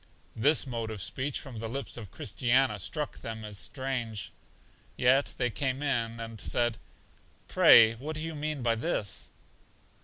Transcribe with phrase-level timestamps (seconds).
[0.35, 4.31] This mode of speech from the lips of Christiana struck them as strange.
[4.97, 6.79] Yet they came in, and said,
[7.47, 9.29] Pray what do you mean by this?